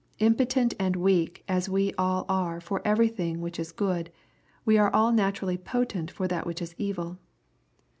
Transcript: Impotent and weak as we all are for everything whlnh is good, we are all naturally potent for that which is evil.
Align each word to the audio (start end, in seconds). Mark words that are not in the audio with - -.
Impotent 0.17 0.73
and 0.79 0.95
weak 0.95 1.43
as 1.47 1.69
we 1.69 1.93
all 1.93 2.25
are 2.27 2.59
for 2.59 2.81
everything 2.83 3.37
whlnh 3.37 3.59
is 3.59 3.71
good, 3.71 4.11
we 4.65 4.75
are 4.75 4.91
all 4.91 5.11
naturally 5.11 5.59
potent 5.59 6.09
for 6.09 6.27
that 6.27 6.47
which 6.47 6.59
is 6.59 6.73
evil. 6.79 7.19